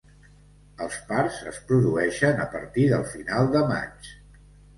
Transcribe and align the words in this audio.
Els 0.85 0.95
parts 1.11 1.37
es 1.51 1.59
produeixen 1.73 2.41
a 2.47 2.49
partir 2.55 2.87
del 2.95 3.07
final 3.13 3.53
de 3.59 3.63
maig. 3.75 4.11